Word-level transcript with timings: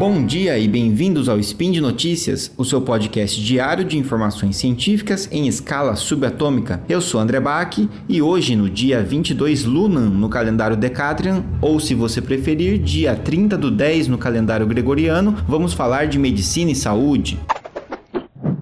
Bom 0.00 0.24
dia 0.24 0.58
e 0.58 0.66
bem-vindos 0.66 1.28
ao 1.28 1.38
Spin 1.38 1.72
de 1.72 1.78
Notícias, 1.78 2.50
o 2.56 2.64
seu 2.64 2.80
podcast 2.80 3.38
diário 3.38 3.84
de 3.84 3.98
informações 3.98 4.56
científicas 4.56 5.28
em 5.30 5.46
escala 5.46 5.94
subatômica. 5.94 6.82
Eu 6.88 7.02
sou 7.02 7.20
André 7.20 7.38
Bach 7.38 7.76
e 8.08 8.22
hoje, 8.22 8.56
no 8.56 8.70
dia 8.70 9.02
22 9.02 9.66
Lunan 9.66 10.08
no 10.08 10.30
calendário 10.30 10.74
Decatrian, 10.74 11.44
ou 11.60 11.78
se 11.78 11.94
você 11.94 12.22
preferir, 12.22 12.78
dia 12.78 13.14
30 13.14 13.58
do 13.58 13.70
10 13.70 14.08
no 14.08 14.16
calendário 14.16 14.66
gregoriano, 14.66 15.36
vamos 15.46 15.74
falar 15.74 16.06
de 16.06 16.18
medicina 16.18 16.70
e 16.70 16.74
saúde. 16.74 17.38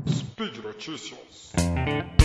Speed 0.09 0.57
Notícias. 0.65 2.18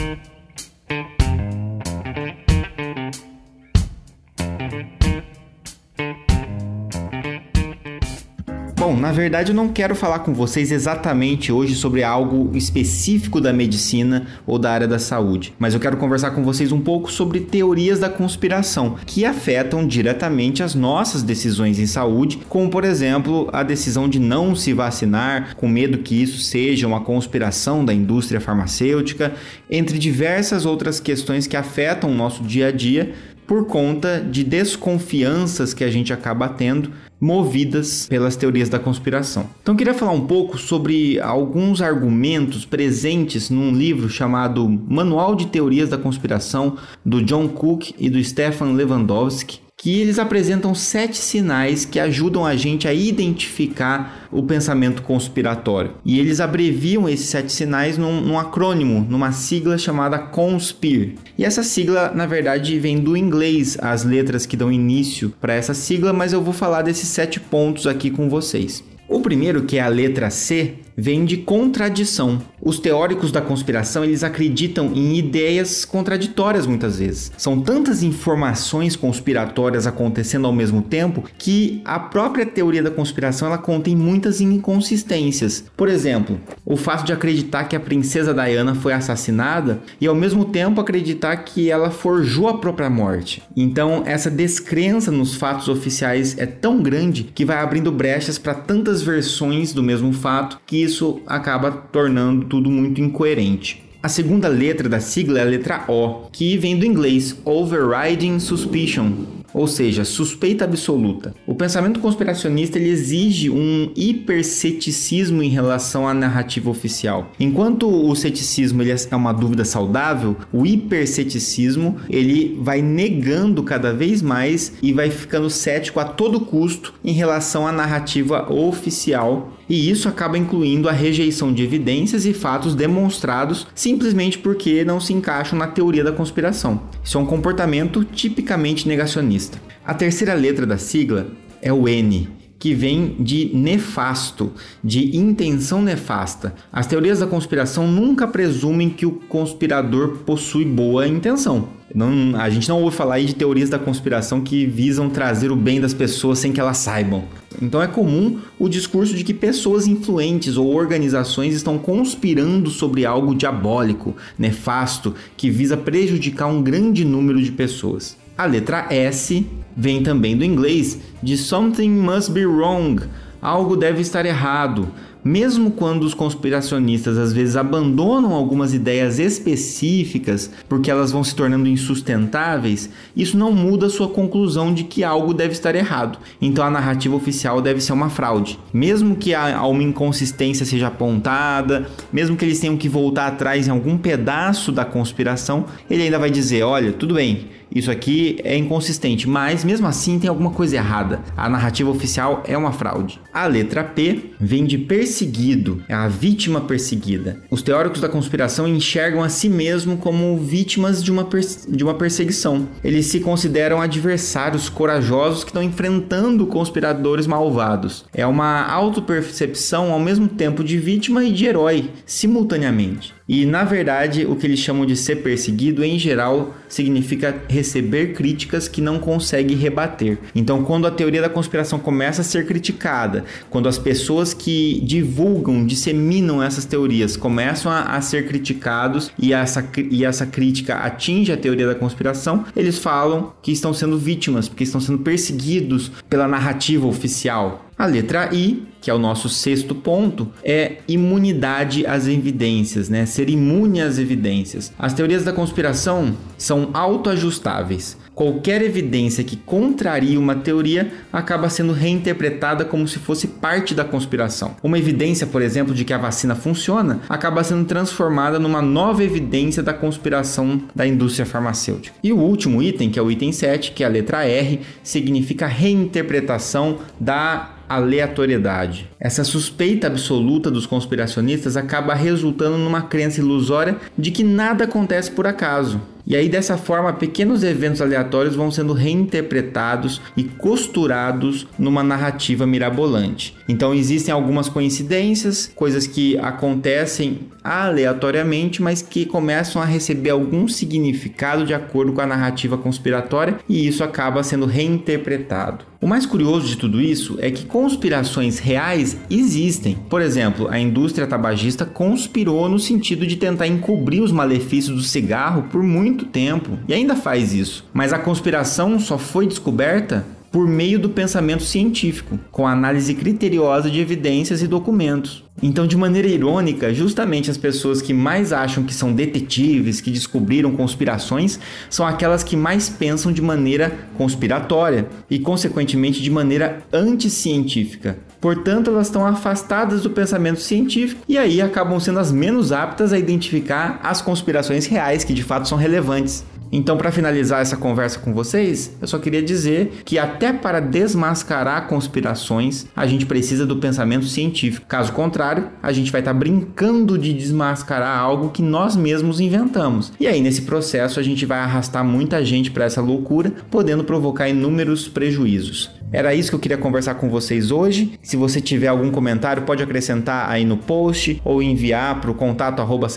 Na 9.04 9.12
verdade 9.12 9.52
eu 9.52 9.56
não 9.56 9.68
quero 9.68 9.96
falar 9.96 10.20
com 10.20 10.34
vocês 10.34 10.72
exatamente 10.72 11.52
hoje 11.52 11.76
sobre 11.76 12.04
algo 12.04 12.50
específico 12.56 13.42
da 13.42 13.52
medicina 13.52 14.28
ou 14.48 14.58
da 14.58 14.72
área 14.72 14.88
da 14.88 14.98
saúde, 14.98 15.54
mas 15.60 15.74
eu 15.74 15.80
quero 15.82 15.98
conversar 15.98 16.32
com 16.32 16.42
vocês 16.42 16.72
um 16.72 16.80
pouco 16.80 17.12
sobre 17.12 17.42
teorias 17.42 18.00
da 18.00 18.10
conspiração 18.10 18.96
que 19.06 19.26
afetam 19.26 19.86
diretamente 19.86 20.64
as 20.64 20.74
nossas 20.74 21.22
decisões 21.22 21.80
em 21.80 21.86
saúde, 21.86 22.40
como 22.48 22.70
por 22.70 22.86
exemplo 22.86 23.50
a 23.52 23.62
decisão 23.62 24.08
de 24.08 24.20
não 24.20 24.56
se 24.56 24.72
vacinar, 24.72 25.54
com 25.58 25.68
medo 25.68 25.98
que 25.98 26.24
isso 26.24 26.40
seja 26.40 26.88
uma 26.88 27.02
conspiração 27.02 27.84
da 27.84 27.94
indústria 27.94 28.40
farmacêutica, 28.40 29.34
entre 29.70 30.00
diversas 30.00 30.66
outras 30.66 31.02
questões 31.02 31.46
que 31.46 31.58
afetam 31.58 32.10
o 32.10 32.16
nosso 32.16 32.42
dia 32.42 32.68
a 32.68 32.72
dia 32.72 33.14
por 33.48 33.66
conta 33.66 34.20
de 34.20 34.44
desconfianças 34.44 35.74
que 35.74 35.84
a 35.84 35.92
gente 35.92 36.14
acaba 36.14 36.50
tendo 36.50 36.92
movidas 37.20 38.06
pelas 38.10 38.36
teorias 38.36 38.68
da 38.68 38.78
conspiração. 38.78 39.50
Então, 39.62 39.76
queria 39.76 39.94
falar 39.94 40.12
um 40.12 40.28
pouco 40.28 40.58
sobre 40.58 41.20
alguns 41.22 41.82
argumentos 41.82 42.66
presentes 42.66 43.50
num 43.50 43.72
livro 43.72 44.10
chamado 44.10 44.68
Manual 44.68 45.34
de 45.34 45.48
Teorias 45.48 45.90
da 45.90 45.98
Conspiração 45.98 46.78
do 47.06 47.24
John 47.24 47.48
Cook 47.48 47.92
e 47.98 48.10
do 48.10 48.22
Stefan 48.22 48.74
Lewandowski, 48.74 49.63
que 49.84 50.00
eles 50.00 50.18
apresentam 50.18 50.74
sete 50.74 51.18
sinais 51.18 51.84
que 51.84 52.00
ajudam 52.00 52.46
a 52.46 52.56
gente 52.56 52.88
a 52.88 52.94
identificar 52.94 54.30
o 54.32 54.42
pensamento 54.42 55.02
conspiratório. 55.02 55.96
E 56.06 56.22
eles 56.22 56.40
abreviam 56.40 57.10
esses 57.10 57.26
sete 57.26 57.52
sinais 57.52 57.98
num, 57.98 58.22
num 58.22 58.40
acrônimo, 58.40 59.06
numa 59.10 59.34
sigla 59.34 59.78
chamada 59.78 60.18
CONSPIR. 60.18 61.16
E 61.38 61.44
essa 61.44 61.64
sigla, 61.64 62.14
na 62.16 62.26
verdade, 62.26 62.80
vem 62.80 62.98
do 62.98 63.18
inglês, 63.18 63.78
as 63.82 64.06
letras 64.06 64.46
que 64.46 64.56
dão 64.56 64.72
início 64.72 65.34
para 65.42 65.54
essa 65.54 65.74
sigla, 65.74 66.14
mas 66.14 66.32
eu 66.32 66.42
vou 66.42 66.54
falar 66.54 66.84
desses 66.84 67.10
sete 67.10 67.42
pontos 67.42 67.86
aqui 67.86 68.10
com 68.10 68.30
vocês. 68.30 68.82
O 69.14 69.22
primeiro, 69.22 69.62
que 69.66 69.78
é 69.78 69.82
a 69.82 69.88
letra 69.88 70.32
C, 70.32 70.80
vem 70.98 71.24
de 71.24 71.38
contradição. 71.38 72.42
Os 72.60 72.80
teóricos 72.80 73.32
da 73.32 73.42
conspiração, 73.42 74.04
eles 74.04 74.24
acreditam 74.24 74.92
em 74.94 75.18
ideias 75.18 75.86
contraditórias 75.86 76.66
muitas 76.66 76.98
vezes. 76.98 77.32
São 77.38 77.60
tantas 77.60 78.02
informações 78.02 78.96
conspiratórias 78.96 79.86
acontecendo 79.86 80.48
ao 80.48 80.54
mesmo 80.54 80.82
tempo 80.82 81.26
que 81.38 81.82
a 81.86 82.00
própria 82.00 82.46
teoria 82.46 82.82
da 82.82 82.90
conspiração 82.90 83.48
ela 83.48 83.58
contém 83.60 83.96
muitas 83.96 84.42
inconsistências. 84.42 85.64
Por 85.78 85.90
exemplo, 85.90 86.40
o 86.66 86.76
fato 86.76 87.06
de 87.06 87.14
acreditar 87.14 87.66
que 87.66 87.76
a 87.76 87.80
princesa 87.80 88.34
Diana 88.34 88.74
foi 88.74 88.94
assassinada 88.94 89.82
e 90.02 90.08
ao 90.08 90.16
mesmo 90.16 90.46
tempo 90.46 90.82
acreditar 90.82 91.36
que 91.38 91.70
ela 91.70 91.92
forjou 91.92 92.48
a 92.48 92.58
própria 92.58 92.90
morte. 92.90 93.44
Então, 93.56 94.02
essa 94.08 94.32
descrença 94.32 95.12
nos 95.12 95.36
fatos 95.36 95.68
oficiais 95.68 96.36
é 96.38 96.48
tão 96.48 96.82
grande 96.82 97.24
que 97.24 97.46
vai 97.46 97.58
abrindo 97.58 97.92
brechas 97.92 98.40
para 98.40 98.54
tantas 98.54 99.03
versões 99.04 99.74
do 99.74 99.84
mesmo 99.84 100.14
fato 100.14 100.60
que 100.66 100.78
isso 100.78 101.22
acaba 101.28 101.72
tornando 101.72 102.46
tudo 102.46 102.70
muito 102.70 103.02
incoerente. 103.02 103.84
A 104.02 104.10
segunda 104.10 104.50
letra 104.50 104.90
da 104.90 105.00
sigla 105.00 105.40
é 105.40 105.42
a 105.44 105.46
letra 105.46 105.86
O, 105.88 106.30
que 106.30 106.58
vem 106.58 106.78
do 106.78 106.86
inglês 106.86 107.38
Overriding 107.46 108.38
Suspicion, 108.38 109.12
ou 109.54 109.68
seja, 109.68 110.04
suspeita 110.04 110.66
absoluta. 110.66 111.34
O 111.46 111.56
pensamento 111.56 112.00
conspiracionista 112.00 112.78
ele 112.78 112.90
exige 112.90 113.50
um 113.50 113.92
hiperceticismo 113.96 115.44
em 115.44 115.50
relação 115.50 116.08
à 116.08 116.14
narrativa 116.14 116.70
oficial. 116.70 117.32
Enquanto 117.40 117.88
o 117.88 118.16
ceticismo 118.16 118.82
ele 118.82 118.92
é 118.92 119.16
uma 119.16 119.34
dúvida 119.34 119.66
saudável, 119.66 120.36
o 120.52 120.66
hiperceticismo 120.66 121.98
ele 122.10 122.58
vai 122.62 122.82
negando 122.82 123.64
cada 123.64 123.94
vez 123.94 124.22
mais 124.22 124.74
e 124.82 124.92
vai 124.92 125.10
ficando 125.10 125.50
cético 125.50 126.00
a 126.00 126.06
todo 126.06 126.40
custo 126.40 126.94
em 127.04 127.14
relação 127.14 127.68
à 127.68 127.72
narrativa 127.72 128.52
oficial 128.52 129.54
e 129.70 129.90
isso 129.90 130.10
acaba 130.10 130.38
incluindo 130.38 130.90
a 130.90 130.92
rejeição 130.92 131.54
de 131.54 131.64
evidências 131.64 132.26
e 132.26 132.34
fatos 132.34 132.76
demonstrados 132.76 133.66
simplesmente 133.74 134.38
porque 134.38 134.84
não 134.84 135.00
se 135.00 135.14
encaixam 135.14 135.58
na 135.58 135.68
teoria 135.68 136.04
da 136.04 136.12
conspiração. 136.12 136.82
Isso 137.04 137.18
é 137.18 137.22
um 137.22 137.26
comportamento 137.26 138.04
tipicamente 138.04 138.88
negacionista. 138.88 139.43
A 139.86 139.94
terceira 139.94 140.34
letra 140.34 140.66
da 140.66 140.78
sigla 140.78 141.28
é 141.62 141.72
o 141.72 141.88
N, 141.88 142.30
que 142.64 142.74
vem 142.74 143.18
de 143.20 143.52
nefasto, 143.54 144.54
de 144.82 145.18
intenção 145.18 145.82
nefasta. 145.82 146.56
As 146.72 146.88
teorias 146.88 147.20
da 147.20 147.28
conspiração 147.28 147.86
nunca 147.86 148.26
presumem 148.26 148.90
que 148.90 149.06
o 149.06 149.12
conspirador 149.12 150.20
possui 150.20 150.64
boa 150.64 151.06
intenção. 151.06 151.68
Não, 151.94 152.40
a 152.40 152.50
gente 152.50 152.70
não 152.70 152.82
ouve 152.82 152.96
falar 152.96 153.16
aí 153.16 153.26
de 153.26 153.36
teorias 153.36 153.70
da 153.70 153.78
conspiração 153.78 154.40
que 154.40 154.66
visam 154.66 155.10
trazer 155.10 155.52
o 155.52 155.58
bem 155.58 155.82
das 155.82 155.94
pessoas 155.94 156.40
sem 156.40 156.54
que 156.54 156.60
elas 156.62 156.78
saibam. 156.78 157.26
Então 157.62 157.82
é 157.82 157.88
comum 157.88 158.40
o 158.58 158.70
discurso 158.70 159.14
de 159.14 159.26
que 159.26 159.34
pessoas 159.34 159.86
influentes 159.86 160.56
ou 160.56 160.74
organizações 160.74 161.54
estão 161.54 161.78
conspirando 161.78 162.70
sobre 162.70 163.06
algo 163.06 163.36
diabólico, 163.36 164.16
nefasto, 164.40 165.14
que 165.36 165.50
visa 165.50 165.76
prejudicar 165.76 166.48
um 166.48 166.64
grande 166.64 167.04
número 167.04 167.42
de 167.42 167.52
pessoas. 167.52 168.23
A 168.38 168.46
letra 168.46 168.88
S 168.90 169.46
vem 169.78 170.02
também 170.02 170.36
do 170.36 170.44
inglês 170.44 171.00
de 171.22 171.38
something 171.38 171.90
must 171.90 172.32
be 172.32 172.46
wrong, 172.46 173.02
algo 173.42 173.76
deve 173.76 174.02
estar 174.02 174.26
errado 174.26 174.92
mesmo 175.24 175.72
quando 175.72 176.04
os 176.04 176.14
conspiracionistas 176.14 177.18
às 177.18 177.32
vezes 177.32 177.56
abandonam 177.56 178.34
algumas 178.34 178.74
ideias 178.74 179.20
específicas 179.20 180.52
porque 180.68 180.92
elas 180.92 181.12
vão 181.12 181.24
se 181.24 181.34
tornando 181.34 181.70
insustentáveis, 181.70 182.90
isso 183.16 183.38
não 183.38 183.52
muda 183.52 183.90
sua 183.90 184.10
conclusão 184.10 184.74
de 184.74 184.84
que 184.84 185.04
algo 185.04 185.34
deve 185.34 185.54
estar 185.54 185.76
errado. 185.76 186.20
Então 186.42 186.66
a 186.66 186.70
narrativa 186.70 187.16
oficial 187.16 187.62
deve 187.62 187.80
ser 187.80 187.94
uma 187.94 188.10
fraude. 188.10 188.60
Mesmo 188.74 189.16
que 189.16 189.34
uma 189.36 189.84
inconsistência 189.84 190.66
seja 190.66 190.88
apontada, 190.88 191.88
mesmo 192.12 192.36
que 192.36 192.44
eles 192.44 192.60
tenham 192.60 192.76
que 192.76 192.90
voltar 192.90 193.28
atrás 193.28 193.68
em 193.68 193.72
algum 193.72 193.98
pedaço 193.98 194.72
da 194.72 194.84
conspiração, 194.84 195.66
ele 195.90 196.04
ainda 196.04 196.20
vai 196.20 196.30
dizer: 196.30 196.64
olha, 196.64 196.92
tudo 196.92 197.16
bem, 197.16 197.48
isso 197.74 197.90
aqui 197.90 198.38
é 198.44 198.56
inconsistente, 198.56 199.28
mas 199.28 199.64
mesmo 199.64 199.88
assim 199.88 200.20
tem 200.20 200.30
alguma 200.30 200.52
coisa 200.52 200.76
errada. 200.76 201.22
A 201.36 201.50
narrativa 201.50 201.90
oficial 201.90 202.44
é 202.46 202.58
uma 202.58 202.72
fraude. 202.72 203.20
A 203.34 203.48
letra 203.48 203.84
P 203.84 204.32
vem 204.40 204.66
de 204.66 204.78
perseguido, 204.78 205.84
é 205.88 205.94
a 205.94 206.08
vítima 206.08 206.62
perseguida. 206.62 207.40
Os 207.50 207.62
teóricos 207.62 208.00
da 208.00 208.10
conspiração 208.10 208.68
enxergam 208.68 209.24
a 209.24 209.30
si 209.30 209.50
mesmo 209.50 209.98
como 209.98 210.38
vítimas 210.38 211.04
de 211.04 211.12
uma, 211.12 211.28
de 211.68 211.84
uma 211.84 211.94
perseguição. 211.96 212.68
Eles 212.84 213.08
se 213.08 213.20
consideram 213.20 213.82
adversários 213.82 214.70
corajosos 214.70 215.44
que 215.44 215.50
estão 215.50 215.64
enfrentando 215.64 216.46
conspiradores 216.46 217.26
malvados. 217.26 218.06
É 218.14 218.26
uma 218.26 218.68
autopercepção 218.68 219.92
ao 219.92 220.00
mesmo 220.00 220.28
tempo 220.28 220.64
de 220.64 220.78
vítima 220.78 221.24
e 221.24 221.32
de 221.32 221.46
herói, 221.46 221.90
simultaneamente. 222.06 223.14
E 223.28 223.46
na 223.46 223.64
verdade, 223.64 224.26
o 224.26 224.36
que 224.36 224.46
eles 224.46 224.60
chamam 224.60 224.86
de 224.86 224.96
ser 224.96 225.18
perseguido, 225.18 225.84
em 225.84 225.98
geral, 225.98 226.56
significa 226.68 227.42
receber 227.48 228.14
críticas 228.14 228.68
que 228.68 228.82
não 228.82 229.00
consegue 229.00 229.54
rebater. 229.56 230.18
Então, 230.36 230.64
quando 230.64 230.88
a 230.88 230.92
teoria 230.92 231.22
da 231.22 231.30
conspiração 231.30 231.80
começa 231.80 232.22
a 232.22 232.24
ser 232.24 232.46
criticada, 232.46 233.24
quando 233.50 233.70
as 233.70 233.78
pessoas 233.78 234.34
que 234.34 234.82
divulgam, 234.84 235.66
disseminam 235.66 236.44
essas 236.44 236.66
teorias 236.66 237.16
começam 237.16 237.72
a, 237.72 237.96
a 237.96 238.02
ser 238.02 238.28
criticados 238.28 239.12
e 239.18 239.34
essa, 239.34 239.68
e 239.90 240.04
essa 240.04 240.26
crítica 240.26 240.76
atinge 240.76 241.32
a 241.32 241.38
teoria 241.38 241.68
da 241.68 241.76
conspiração, 241.76 242.46
eles 242.56 242.78
falam 242.78 243.34
que 243.42 243.52
estão 243.52 243.74
sendo 243.74 243.98
vítimas, 243.98 244.48
porque 244.48 244.64
estão 244.64 244.82
sendo 244.82 245.00
perseguidos 245.00 245.92
pela 246.10 246.28
narrativa 246.28 246.86
oficial. 246.88 247.70
A 247.78 247.86
letra 247.86 248.30
I, 248.34 248.64
que 248.80 248.90
é 248.90 248.94
o 248.94 249.00
nosso 249.00 249.28
sexto 249.30 249.74
ponto, 249.74 250.30
é 250.44 250.78
imunidade 250.88 251.86
às 251.86 252.08
evidências, 252.08 252.90
né? 252.90 253.06
Ser 253.06 253.30
imune 253.30 253.82
às 253.82 253.98
evidências. 253.98 254.72
As 254.78 254.94
teorias 254.94 255.24
da 255.24 255.34
conspiração 255.34 256.16
são 256.44 256.72
autoajustáveis. 256.74 257.98
Qualquer 258.14 258.62
evidência 258.62 259.24
que 259.24 259.38
contraria 259.38 260.20
uma 260.20 260.36
teoria 260.36 260.92
acaba 261.12 261.50
sendo 261.50 261.72
reinterpretada 261.72 262.66
como 262.66 262.88
se 262.88 263.00
fosse 263.00 263.28
parte 263.28 263.74
da 263.74 263.86
conspiração. 263.86 264.56
Uma 264.62 264.78
evidência, 264.78 265.26
por 265.26 265.42
exemplo, 265.42 265.74
de 265.74 265.86
que 265.86 265.94
a 265.94 265.98
vacina 265.98 266.36
funciona 266.36 267.00
acaba 267.08 267.44
sendo 267.44 267.66
transformada 267.66 268.38
numa 268.38 268.62
nova 268.62 269.04
evidência 269.04 269.64
da 269.64 269.74
conspiração 269.74 270.62
da 270.76 270.86
indústria 270.86 271.26
farmacêutica. 271.26 271.96
E 272.04 272.12
o 272.12 272.20
último 272.20 272.62
item, 272.62 272.90
que 272.90 273.00
é 273.00 273.02
o 273.02 273.10
item 273.10 273.32
7, 273.32 273.72
que 273.72 273.84
é 273.84 273.88
a 273.88 273.90
letra 273.90 274.26
R, 274.26 274.60
significa 274.84 275.48
reinterpretação 275.48 276.80
da 277.00 277.54
aleatoriedade. 277.70 278.90
Essa 279.00 279.24
suspeita 279.24 279.88
absoluta 279.88 280.52
dos 280.52 280.66
conspiracionistas 280.66 281.58
acaba 281.58 281.94
resultando 281.94 282.58
numa 282.58 282.84
crença 282.84 283.22
ilusória 283.22 283.78
de 283.98 284.12
que 284.12 284.24
nada 284.24 284.66
acontece 284.66 285.10
por 285.10 285.26
acaso. 285.26 285.82
E 286.06 286.16
aí, 286.16 286.28
dessa 286.28 286.58
forma, 286.58 286.92
pequenos 286.92 287.44
eventos 287.44 287.82
aleatórios 287.82 288.36
vão 288.36 288.52
sendo 288.52 288.74
reinterpretados 288.74 290.02
e 290.18 290.24
costurados 290.24 291.48
numa 291.58 291.82
narrativa 291.82 292.46
mirabolante. 292.46 293.36
Então, 293.48 293.74
existem 293.74 294.14
algumas 294.14 294.50
coincidências, 294.50 295.52
coisas 295.56 295.88
que 295.88 296.18
acontecem 296.18 297.20
aleatoriamente, 297.44 298.62
mas 298.62 298.82
que 298.82 299.06
começam 299.06 299.62
a 299.62 299.66
receber 299.66 300.10
algum 300.10 300.48
significado 300.48 301.46
de 301.46 301.54
acordo 301.54 301.94
com 301.94 302.02
a 302.02 302.08
narrativa 302.08 302.58
conspiratória, 302.58 303.40
e 303.48 303.66
isso 303.68 303.84
acaba 303.84 304.24
sendo 304.24 304.46
reinterpretado. 304.46 305.66
O 305.84 305.88
mais 305.88 306.06
curioso 306.06 306.48
de 306.48 306.56
tudo 306.56 306.80
isso 306.80 307.18
é 307.20 307.30
que 307.30 307.46
conspirações 307.46 308.40
reais 308.40 308.98
existem. 309.10 309.78
Por 309.90 310.02
exemplo, 310.02 310.48
a 310.50 310.58
indústria 310.58 311.06
tabagista 311.06 311.66
conspirou 311.66 312.48
no 312.48 312.58
sentido 312.58 313.06
de 313.06 313.18
tentar 313.18 313.48
encobrir 313.48 314.02
os 314.02 314.10
malefícios 314.10 314.78
do 314.78 314.82
cigarro 314.82 315.44
por 315.52 315.62
muito 315.62 315.93
tempo 316.06 316.58
e 316.68 316.74
ainda 316.74 316.96
faz 316.96 317.34
isso. 317.34 317.66
Mas 317.74 317.94
a 317.94 318.00
conspiração 318.00 318.80
só 318.80 318.98
foi 318.98 319.28
descoberta 319.28 320.06
por 320.34 320.48
meio 320.48 320.80
do 320.80 320.90
pensamento 320.90 321.44
científico, 321.44 322.20
com 322.32 322.48
análise 322.48 322.96
criteriosa 322.96 323.70
de 323.70 323.80
evidências 323.80 324.42
e 324.42 324.48
documentos. 324.48 325.24
Então, 325.44 325.68
de 325.68 325.78
maneira 325.78 326.08
irônica, 326.08 326.74
justamente 326.74 327.30
as 327.30 327.38
pessoas 327.38 327.84
que 327.84 327.94
mais 327.94 328.34
acham 328.34 328.64
que 328.64 328.74
são 328.74 328.92
detetives, 328.92 329.80
que 329.80 329.92
descobriram 329.92 330.56
conspirações, 330.56 331.40
são 331.70 331.86
aquelas 331.86 332.24
que 332.24 332.36
mais 332.36 332.68
pensam 332.68 333.12
de 333.12 333.22
maneira 333.22 333.72
conspiratória 333.96 334.88
e, 335.08 335.20
consequentemente, 335.20 336.02
de 336.02 336.10
maneira 336.10 336.64
anticientífica. 336.74 338.00
Portanto, 338.20 338.72
elas 338.72 338.88
estão 338.88 339.06
afastadas 339.06 339.84
do 339.84 339.92
pensamento 339.92 340.40
científico 340.40 341.02
e 341.08 341.16
aí 341.16 341.42
acabam 341.42 341.80
sendo 341.80 342.00
as 342.00 342.12
menos 342.12 342.52
aptas 342.52 342.92
a 342.92 342.98
identificar 342.98 343.80
as 343.84 344.02
conspirações 344.02 344.66
reais 344.66 345.04
que 345.04 345.14
de 345.14 345.24
fato 345.24 345.48
são 345.48 345.58
relevantes. 345.58 346.24
Então, 346.56 346.78
para 346.78 346.92
finalizar 346.92 347.42
essa 347.42 347.58
conversa 347.58 347.98
com 347.98 348.14
vocês, 348.14 348.78
eu 348.80 348.88
só 348.88 349.00
queria 349.00 349.24
dizer 349.24 349.82
que 349.84 349.98
até 349.98 350.32
para 350.32 350.60
desmascarar 350.60 351.68
conspirações, 351.68 352.68
a 352.76 352.86
gente 352.86 353.08
precisa 353.08 353.44
do 353.44 353.58
pensamento 353.58 354.06
científico. 354.06 354.68
Caso 354.68 354.94
contrário, 354.94 355.50
a 355.64 355.72
gente 355.72 355.92
vai 355.92 356.02
estar 356.02 356.14
tá 356.14 356.20
brincando 356.20 356.96
de 356.96 357.12
desmascarar 357.12 357.98
algo 357.98 358.30
que 358.30 358.44
nós 358.44 358.76
mesmos 358.76 359.20
inventamos. 359.20 359.92
E 360.00 360.06
aí, 360.06 360.22
nesse 360.22 360.44
processo, 360.44 361.00
a 361.00 361.04
gente 361.04 361.26
vai 361.26 361.40
arrastar 361.40 361.84
muita 361.84 362.24
gente 362.24 362.52
para 362.52 362.66
essa 362.66 362.82
loucura, 362.82 363.34
podendo 363.50 363.84
provocar 363.84 364.30
inúmeros 364.30 364.88
prejuízos. 364.88 365.72
Era 365.94 366.14
isso 366.16 366.32
que 366.32 366.36
eu 366.36 366.40
queria 366.40 366.58
conversar 366.58 366.96
com 366.96 367.08
vocês 367.08 367.52
hoje. 367.52 368.00
Se 368.02 368.18
você 368.18 368.42
tiver 368.42 368.68
algum 368.68 368.90
comentário, 368.90 369.44
pode 369.44 369.62
acrescentar 369.62 370.28
aí 370.28 370.44
no 370.44 370.58
post 370.58 371.22
ou 371.24 371.44
enviar 371.44 372.02
para 372.02 372.10
o 372.10 372.16
contato 372.16 372.62
arroba 372.62 372.88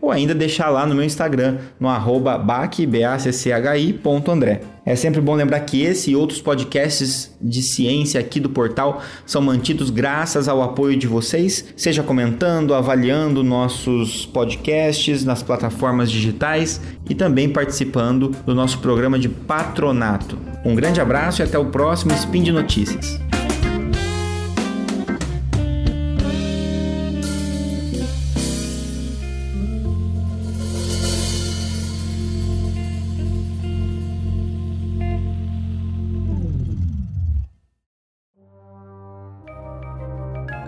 ou 0.00 0.12
ainda 0.12 0.34
deixar 0.34 0.70
lá 0.70 0.86
no 0.86 0.94
meu 0.94 1.04
Instagram, 1.04 1.56
no 1.80 1.88
arroba 1.88 2.38
bacchi.andré. 2.38 4.60
É 4.86 4.94
sempre 4.94 5.20
bom 5.20 5.34
lembrar 5.34 5.58
que 5.60 5.82
esse 5.82 6.12
e 6.12 6.16
outros 6.16 6.40
podcasts 6.40 7.36
de 7.42 7.60
ciência 7.60 8.20
aqui 8.20 8.38
do 8.38 8.48
portal 8.48 9.02
são 9.26 9.42
mantidos 9.42 9.90
graças 9.90 10.46
ao 10.46 10.62
apoio 10.62 10.96
de 10.96 11.08
vocês, 11.08 11.64
seja 11.76 12.04
comentando, 12.04 12.72
avaliando 12.72 13.42
nossos 13.42 14.24
podcasts 14.26 15.24
nas 15.24 15.42
plataformas 15.42 16.08
digitais 16.08 16.80
e 17.10 17.16
também 17.16 17.48
participando 17.48 18.28
do 18.46 18.54
nosso 18.54 18.78
programa 18.78 19.18
de 19.18 19.28
patronato. 19.28 20.38
Um 20.64 20.76
grande 20.76 21.00
abraço 21.00 21.42
e 21.42 21.44
até 21.44 21.58
o 21.58 21.66
próximo 21.66 22.14
Spin 22.14 22.44
de 22.44 22.52
Notícias. 22.52 23.25